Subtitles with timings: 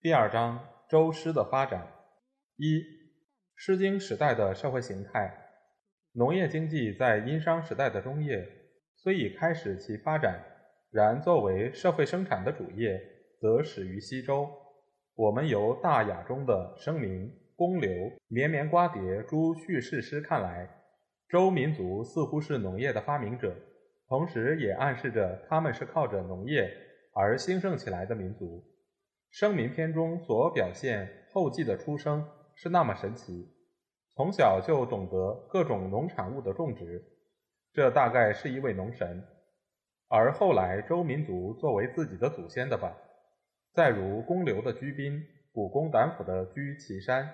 [0.00, 1.84] 第二章：周诗的发展。
[2.54, 2.80] 一、
[3.56, 5.28] 诗经时代的社会形态。
[6.12, 8.48] 农业经济在殷商时代的中叶
[8.94, 10.40] 虽已开始其发展，
[10.92, 12.96] 然作为社会生产的主业，
[13.40, 14.48] 则始于西周。
[15.16, 17.90] 我们由《大雅》中的“声明”“公刘
[18.30, 20.68] ”“绵绵瓜瓞”诸叙事诗看来。
[21.28, 23.52] 周民族似乎是农业的发明者，
[24.06, 26.72] 同时也暗示着他们是靠着农业
[27.12, 28.64] 而兴盛起来的民族。
[29.30, 33.54] 生民篇中所表现后继的出生是那么神奇，
[34.14, 37.02] 从小就懂得各种农产物的种植，
[37.72, 39.24] 这大概是一位农神。
[40.08, 42.96] 而后来周民族作为自己的祖先的吧，
[43.74, 47.28] 再如公刘的居宾、古公胆府的居岐山，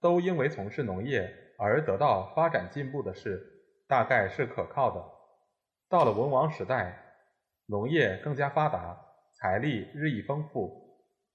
[0.00, 1.38] 都因为从事农业。
[1.58, 3.40] 而得到发展进步的事，
[3.86, 5.04] 大概是可靠的。
[5.88, 7.14] 到了文王时代，
[7.66, 8.98] 农业更加发达，
[9.34, 10.68] 财力日益丰富。《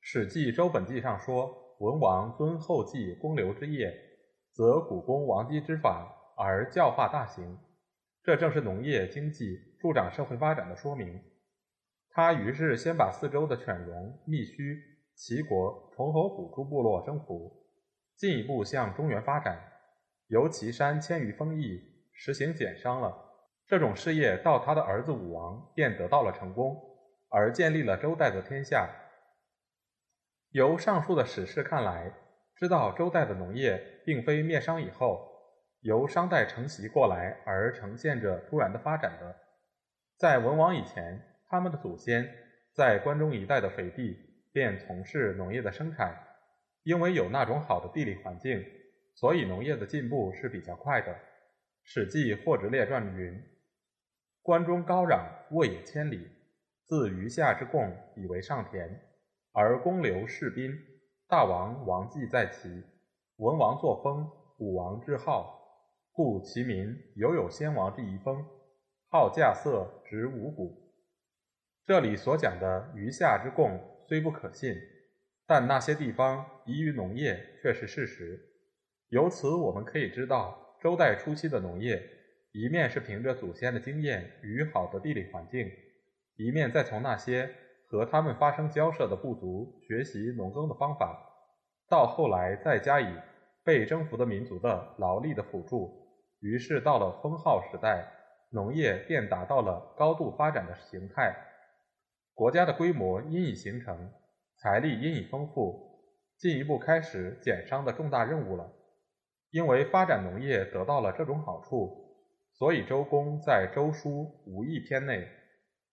[0.09, 3.93] 史记·周本纪》上说：“文王尊后继公刘之业，
[4.53, 7.57] 则古公王姬之法而教化大行。”
[8.23, 11.21] 这正是农业经济助长社会发展的说明。
[12.09, 14.81] 他于是先把四周的犬戎、密须、
[15.13, 17.51] 齐国、崇侯虎诸部落征服，
[18.15, 19.61] 进一步向中原发展。
[20.27, 21.81] 由岐山迁于丰邑，
[22.13, 23.13] 实行减商了。
[23.67, 26.77] 这种事业到他的儿子武王便得到了成功，
[27.27, 28.89] 而建立了周代的天下。
[30.51, 32.11] 由上述的史事看来，
[32.55, 35.27] 知道周代的农业并非灭商以后
[35.81, 39.35] 由商代承袭过来而呈现着突然的发展的。
[40.17, 42.27] 在文王以前，他们的祖先
[42.73, 44.17] 在关中一带的肥地
[44.51, 46.15] 便从事农业的生产，
[46.83, 48.63] 因为有那种好的地理环境。
[49.13, 51.11] 所以农业的进步是比较快的，
[51.83, 53.43] 《史记·货殖列传》云
[54.43, 56.27] ：“关中高壤，沃野千里，
[56.85, 59.06] 自余下之贡以为上田。
[59.59, 60.71] 而公刘弑宾，
[61.27, 62.69] 大王王祭在其，
[63.37, 64.29] 文王作风，
[64.59, 65.51] 武王治号，
[66.11, 68.45] 故其民犹有先王之遗风，
[69.09, 70.93] 好稼穑，执五谷。”
[71.87, 74.75] 这里所讲的余下之贡虽不可信，
[75.47, 78.39] 但那些地方宜于农业却是事实。
[79.09, 81.99] 由此我们可以知道，周代初期的农业，
[82.51, 85.67] 一面是凭着祖先的经验与好的地理环境，
[86.35, 87.49] 一面再从那些
[87.89, 91.17] 和他们发生交涉的部族学习农耕的方法，
[91.89, 93.07] 到后来再加以
[93.63, 95.89] 被征服的民族的劳力的辅助，
[96.39, 98.05] 于是到了封号时代，
[98.51, 101.35] 农业便达到了高度发展的形态，
[102.33, 104.11] 国家的规模因已形成，
[104.57, 106.01] 财力因已丰富，
[106.37, 108.69] 进一步开始减商的重大任务了。
[109.51, 112.05] 因为发展农业得到了这种好处，
[112.51, 114.09] 所以周公在《周书·
[114.45, 115.25] 无义篇》内，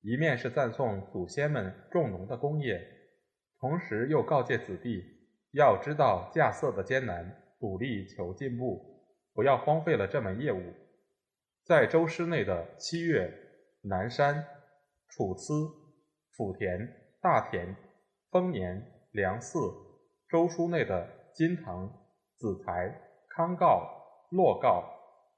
[0.04, 2.78] 一面是赞颂祖先们种农的功业，
[3.58, 5.02] 同时又告诫子弟
[5.52, 8.84] 要知道稼穑的艰难，努力求进步，
[9.32, 10.60] 不要荒废了这门业务。
[11.64, 13.32] 在周诗内的七月、
[13.80, 14.44] 南山、
[15.08, 15.54] 楚辞、
[16.36, 16.86] 府田、
[17.22, 17.74] 大田、
[18.30, 19.74] 丰年、梁嗣，
[20.28, 21.90] 周书内的金堂、
[22.36, 23.00] 子才。
[23.36, 23.90] 康告、
[24.30, 24.84] 洛告、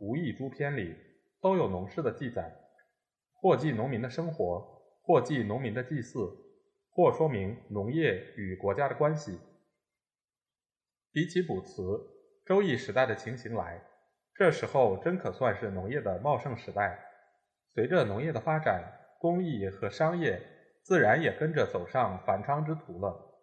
[0.01, 0.95] 无益诸篇里
[1.41, 2.53] 都有农事的记载，
[3.41, 6.19] 或记农民的生活，或记农民的祭祀，
[6.91, 9.39] 或说明农业与国家的关系。
[11.13, 11.83] 比起卜辞、
[12.45, 13.83] 周易时代的情形来，
[14.35, 16.99] 这时候真可算是农业的茂盛时代。
[17.75, 18.83] 随着农业的发展，
[19.19, 20.43] 工艺和商业
[20.83, 23.35] 自然也跟着走上繁昌之途了。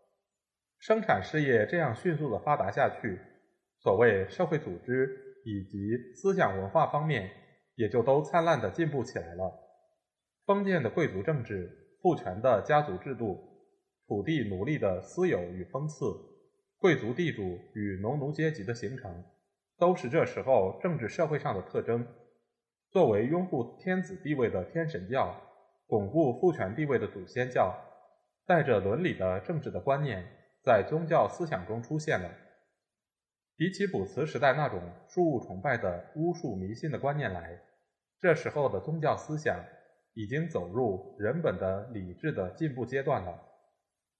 [0.79, 3.19] 生产事业这样迅速的发达下去。
[3.79, 5.09] 所谓社会组织
[5.45, 7.29] 以及思想文化方面，
[7.75, 9.51] 也就都灿烂的进步起来了。
[10.45, 13.39] 封建的贵族政治、父权的家族制度、
[14.07, 16.05] 土地奴隶的私有与封赐、
[16.77, 17.41] 贵族地主
[17.73, 19.23] 与农奴阶级的形成，
[19.77, 22.05] 都是这时候政治社会上的特征。
[22.91, 25.33] 作为拥护天子地位的天神教，
[25.87, 27.73] 巩固父权地位的祖先教，
[28.45, 30.27] 带着伦理的政治的观念，
[30.61, 32.29] 在宗教思想中出现了。
[33.55, 37.61] 比起卜辞时代那种树物崇拜的巫术迷信的观念来，
[38.19, 39.63] 这时候的宗教思想
[40.13, 43.39] 已经走入人本的理智的进步阶段了。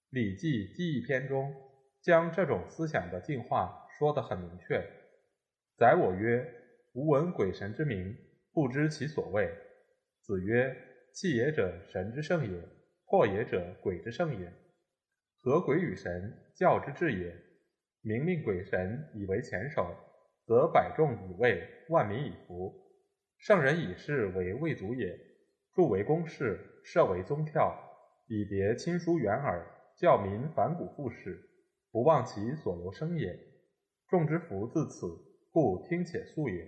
[0.09, 1.53] 礼记记忆篇中
[2.01, 4.83] 将这种思想的进化说得很明确。
[5.77, 6.47] 宰我曰
[6.93, 8.15] ：“吾闻鬼神之名，
[8.51, 9.49] 不知其所谓。”
[10.21, 10.75] 子曰
[11.13, 12.59] ：“气也者，神之圣也；
[13.05, 14.53] 破也者，鬼之圣也。
[15.39, 17.35] 何鬼与神，教之至也。
[18.01, 19.95] 明令鬼神以为前首，
[20.45, 22.73] 则百众以畏，万民以服。
[23.37, 25.17] 圣人以事为未足也，
[25.75, 27.75] 著为公事，设为宗跳，
[28.27, 31.39] 以别亲疏远耳。”教民反古复始，
[31.91, 33.39] 不忘其所由生也。
[34.07, 35.07] 众之福自此，
[35.51, 36.67] 故听且速也。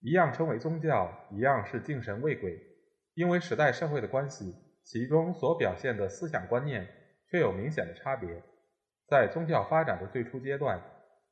[0.00, 2.56] 一样称为宗教，一样是敬神畏鬼，
[3.14, 4.54] 因为时代社会的关系，
[4.84, 6.86] 其中所表现的思想观念
[7.28, 8.40] 却有明显的差别。
[9.08, 10.80] 在宗教发展的最初阶段，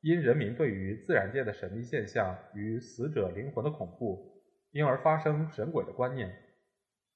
[0.01, 6.29] 因人民对于自然界的神秘现象与死者灵魂的恐怖，因而发生神鬼的观念。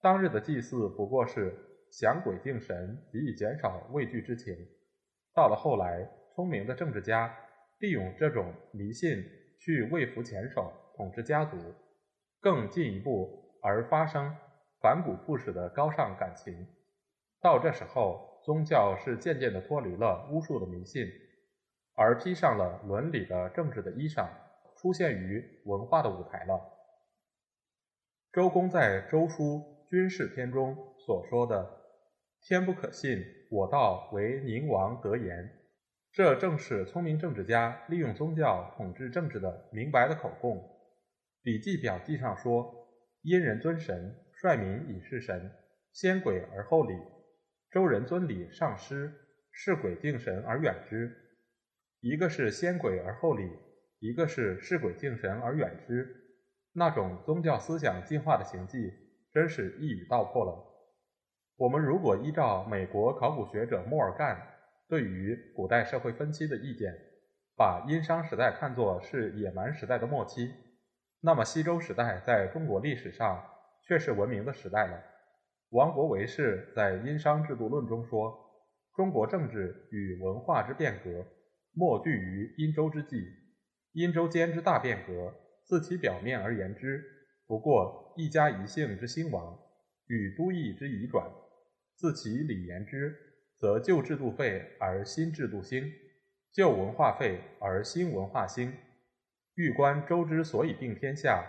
[0.01, 1.63] 当日的祭祀不过是。
[1.89, 4.53] 降鬼定神，以以减少畏惧之情。
[5.33, 6.05] 到了后来，
[6.35, 7.33] 聪明的政治家
[7.79, 9.23] 利用这种迷信
[9.57, 11.57] 去为服前手，统治家族，
[12.41, 14.35] 更进一步而发生
[14.81, 16.67] 反古复始的高尚感情。
[17.39, 21.07] 到这时候，宗教是渐渐地脱离了巫术的迷信，
[21.95, 24.27] 而披上了伦理的政治的衣裳，
[24.75, 26.59] 出现于文化的舞台了。
[28.33, 29.44] 周公在《周书·
[29.89, 30.75] 军事篇》中
[31.06, 31.78] 所说的。
[32.42, 35.50] 天不可信，我道为宁王得言。
[36.12, 40.57] 这正是聪明政治家利用宗教统治政治的明白的口供。
[41.44, 42.88] 《礼记表记》上说
[43.24, 45.51] ：“殷人尊神，率民以事神，
[45.94, 46.95] 先鬼而后礼；
[47.72, 49.13] 周人尊礼上师，
[49.51, 51.16] 事鬼敬神而远之。”
[52.01, 53.50] 一个是先鬼而后礼，
[54.00, 56.07] 一个是事鬼敬神而远之。
[56.74, 58.94] 那种宗教思想进化的行迹，
[59.38, 60.66] 真是一语道破了。
[61.57, 64.36] 我们如果依照美国考古学者莫尔干
[64.89, 66.92] 对于古代社会分期的意见，
[67.56, 70.51] 把殷商时代看作是野蛮时代的末期，
[71.22, 73.48] 那么西周时代在中国历史上
[73.88, 75.00] 却是文明的时代了。
[75.69, 78.36] 王国维是在《殷商制度论》中说
[78.98, 81.24] ：“中国政治与文化之变革，
[81.74, 83.24] 莫惧于殷周之际。
[83.92, 85.31] 殷周间之大变革，
[85.63, 87.04] 自其表面而言之，
[87.47, 89.57] 不过一家一姓之兴亡，
[90.07, 91.25] 与都邑之移转。”
[91.95, 93.15] 自其理言之，
[93.57, 95.91] 则旧制度废而新制度兴，
[96.53, 98.71] 旧文化废而新文化兴。
[99.55, 101.44] 欲观周之所以定天下，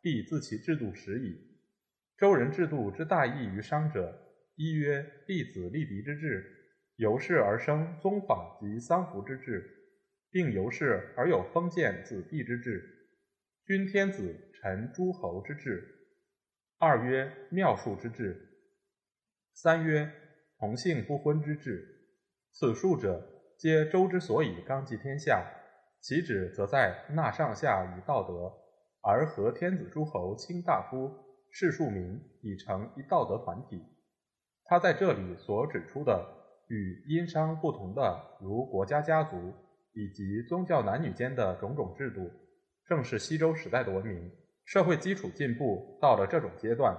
[0.00, 1.36] 必自其制度始矣。
[2.18, 4.12] 周人制度之大义于商者，
[4.56, 6.44] 一曰立子立嫡之制，
[6.96, 9.64] 由是而生宗法及丧服之制，
[10.32, 13.01] 并由是而有封建子弟之制，
[13.64, 15.88] 君天子臣诸侯之制。
[16.78, 18.58] 二曰庙术之制。
[19.54, 20.10] 三曰
[20.58, 21.80] 同姓不婚之制，
[22.50, 23.24] 此数者
[23.56, 25.46] 皆周之所以纲纪天下，
[26.00, 28.52] 其旨则在纳上下以道德，
[29.00, 31.12] 而合天子诸侯卿大夫
[31.52, 33.80] 士庶民以成一道德团体。
[34.64, 36.28] 他在这里所指出的
[36.66, 39.54] 与殷商不同的，如国家家族
[39.92, 42.28] 以及宗教男女间的种种制度，
[42.92, 44.30] 正是西周时代的文明。
[44.66, 46.94] 社会基础进步到了这种阶段，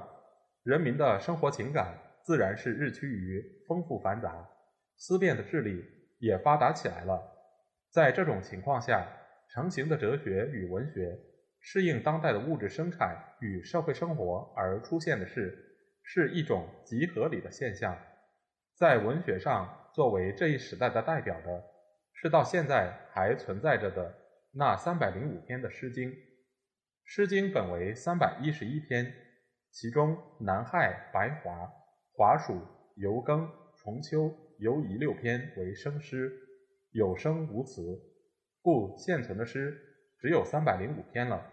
[0.63, 1.95] 人民的生活情感。
[2.23, 4.43] 自然是日趋于丰富繁杂，
[4.97, 5.85] 思辨的智力
[6.17, 7.21] 也发达起来了。
[7.91, 9.07] 在这种情况下，
[9.53, 11.15] 成型的哲学与文学
[11.59, 15.55] 适应当代的物质生产与社会生活而出现的是，
[16.01, 17.95] 是一种极合理的现象。
[18.79, 21.63] 在文学上，作为这一时代的代表的，
[22.13, 24.11] 是到现在还存在着的
[24.55, 26.11] 那三百零五篇的《诗经》。
[27.05, 29.11] 《诗经》本为三百一十一篇，
[29.71, 31.67] 其中南亥、白华。
[32.15, 32.61] 华属
[32.95, 36.31] 游庚重秋游夷六篇为生诗，
[36.91, 37.99] 有声无词，
[38.61, 39.75] 故现存的诗
[40.19, 41.51] 只有三百零五篇了。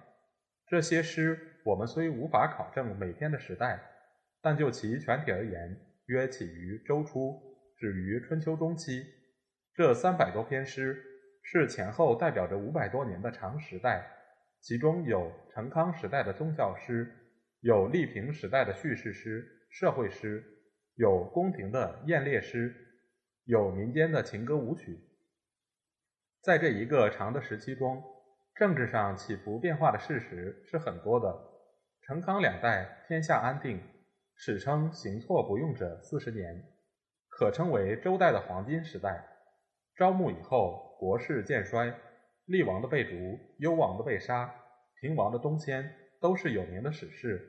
[0.67, 3.81] 这些诗我们虽无法考证每篇的时代，
[4.43, 7.41] 但就其全体而言，约起于周初，
[7.79, 9.07] 止于春秋中期。
[9.73, 11.03] 这三百多篇诗
[11.53, 14.09] 是前后代表着五百多年的长时代，
[14.61, 17.13] 其中有成康时代的宗教诗，
[17.59, 19.45] 有立平时代的叙事诗。
[19.69, 20.45] 社会诗
[20.95, 22.73] 有宫廷的艳猎诗，
[23.47, 24.97] 有民间的情歌舞曲。
[26.41, 28.01] 在这一个长的时期中，
[28.55, 31.37] 政治上起伏变化的事实是很多的。
[32.03, 33.83] 成康两代天下安定，
[34.37, 36.65] 史称行错不用者四十年，
[37.29, 39.27] 可称为周代的黄金时代。
[39.97, 41.93] 昭穆以后，国势渐衰，
[42.45, 44.55] 厉王的被逐，幽王的被杀，
[45.01, 45.91] 平王的东迁，
[46.21, 47.41] 都是有名的史事。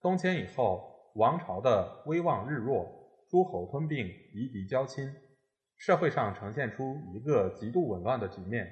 [0.00, 0.92] 东迁以后。
[1.16, 2.90] 王朝的威望日弱，
[3.30, 5.14] 诸侯吞并，夷狄交侵，
[5.76, 8.68] 社会上呈现出一个极度紊乱的局面。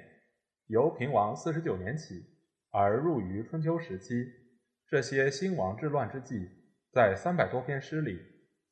[0.67, 2.21] 由平王四十九年起，
[2.69, 4.25] 而入于春秋时期，
[4.89, 6.49] 这些兴亡治乱之际，
[6.91, 8.19] 在三百多篇诗里，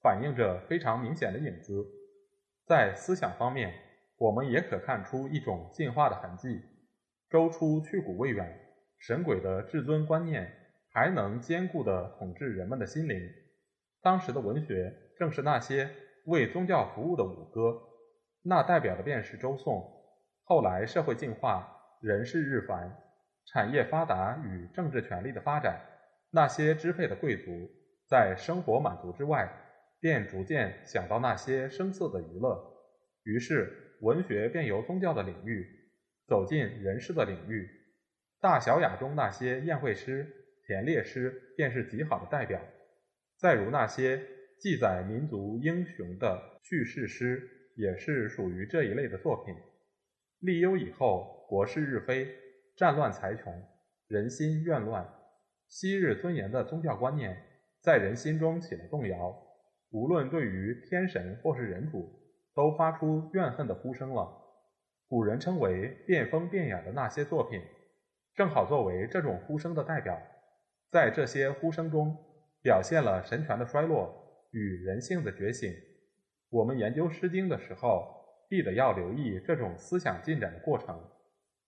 [0.03, 1.87] 反映着非常明显的影子。
[2.65, 3.73] 在思想方面，
[4.21, 6.61] 我们也可看出一种进化的痕迹。
[7.27, 8.55] 周初去古未远，
[8.99, 10.47] 神鬼的至尊观念
[10.91, 13.19] 还能坚固地统治人们的心灵。
[13.99, 15.89] 当时的文学正是那些
[16.27, 17.81] 为宗教服务的舞歌，
[18.43, 19.83] 那代表的便是周颂。
[20.43, 21.67] 后来社会进化，
[21.99, 22.95] 人事日繁，
[23.47, 25.81] 产业发达与政治权力的发展，
[26.29, 27.51] 那些支配的贵族
[28.07, 29.51] 在生活满足之外，
[29.99, 32.63] 便逐渐想到那些声色的娱乐，
[33.23, 35.67] 于是文学便由宗教的领域
[36.27, 37.69] 走进人世的领域。
[38.39, 40.27] 大小雅中那些宴会诗、
[40.65, 42.59] 田猎诗便是极好的代表。
[43.37, 44.21] 再如那些
[44.59, 49.55] 记载民族英雄的叙事诗，也是属于这一类的作品。
[50.39, 52.27] 立忧以后，国势日非，
[52.75, 53.53] 战乱财穷，
[54.07, 55.07] 人心怨乱。
[55.67, 57.37] 昔日尊严的宗教观念
[57.81, 59.35] 在人心中起了动摇，
[59.91, 62.20] 无论对于天神或是人主，
[62.55, 64.27] 都发出怨恨的呼声了。
[65.07, 67.61] 古人称为变风变雅的那些作品，
[68.35, 70.17] 正好作为这种呼声的代表。
[70.89, 72.17] 在这些呼声中。
[72.63, 74.13] 表现了神权的衰落
[74.51, 75.73] 与人性的觉醒。
[76.51, 78.05] 我们研究《诗经》的时候，
[78.47, 80.95] 必得要留意这种思想进展的过程。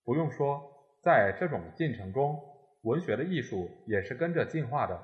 [0.04, 0.62] 不用说，
[1.02, 2.40] 在这种进程中，
[2.82, 4.96] 文学的艺术也是跟着进化的。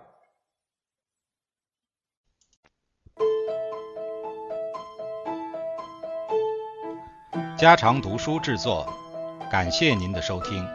[7.61, 8.91] 家常读书制作，
[9.51, 10.67] 感谢您的收听。